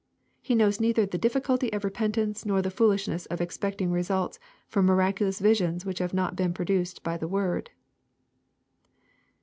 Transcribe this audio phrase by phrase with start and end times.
[0.41, 4.87] He knows neither the difficulty of repentance, nor the fool ishness of expecting results from
[4.87, 7.69] miraculous visions which have not been produced by the word.